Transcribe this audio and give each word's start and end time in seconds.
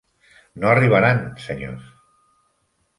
No 0.63 0.71
arribaran, 0.71 1.23
senyors. 1.47 1.95